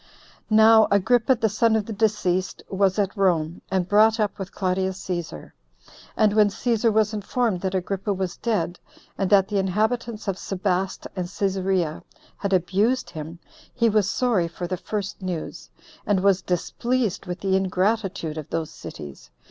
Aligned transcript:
2. 0.49 0.55
Now 0.55 0.87
Agrippa, 0.89 1.35
the 1.35 1.47
son 1.47 1.75
of 1.75 1.85
the 1.85 1.93
deceased, 1.93 2.63
was 2.71 2.97
at 2.97 3.15
Rome, 3.15 3.61
and 3.69 3.87
brought 3.87 4.19
up 4.19 4.39
with 4.39 4.51
Claudius 4.51 4.99
Cæsar. 4.99 5.51
And 6.17 6.33
when 6.33 6.47
Cæsar 6.49 6.91
was 6.91 7.13
informed 7.13 7.61
that 7.61 7.75
Agrippa 7.75 8.11
was 8.11 8.35
dead, 8.35 8.79
and 9.15 9.29
that 9.29 9.47
the 9.49 9.59
inhabitants 9.59 10.27
of 10.27 10.39
Sebaste 10.39 11.05
and 11.15 11.27
Cæsarea 11.27 12.01
had 12.37 12.51
abused 12.51 13.11
him, 13.11 13.37
he 13.75 13.89
was 13.89 14.09
sorry 14.09 14.47
for 14.47 14.65
the 14.65 14.75
first 14.75 15.21
news, 15.21 15.69
and 16.03 16.21
was 16.23 16.41
displeased 16.41 17.27
with 17.27 17.39
the 17.41 17.55
ingratitude 17.55 18.39
of 18.39 18.49
those 18.49 18.71
cities. 18.71 19.29